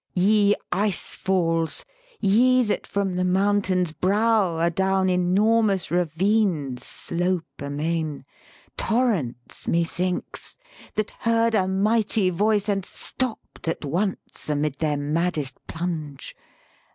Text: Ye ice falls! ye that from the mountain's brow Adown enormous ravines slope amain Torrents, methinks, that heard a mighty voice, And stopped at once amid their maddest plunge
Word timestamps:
Ye 0.15 0.55
ice 0.71 1.13
falls! 1.13 1.85
ye 2.19 2.63
that 2.63 2.87
from 2.87 3.15
the 3.15 3.23
mountain's 3.23 3.91
brow 3.91 4.57
Adown 4.59 5.09
enormous 5.11 5.91
ravines 5.91 6.83
slope 6.83 7.45
amain 7.59 8.25
Torrents, 8.75 9.67
methinks, 9.67 10.57
that 10.95 11.11
heard 11.19 11.53
a 11.53 11.67
mighty 11.67 12.31
voice, 12.31 12.67
And 12.67 12.83
stopped 12.83 13.67
at 13.67 13.85
once 13.85 14.49
amid 14.49 14.79
their 14.79 14.97
maddest 14.97 15.59
plunge 15.67 16.35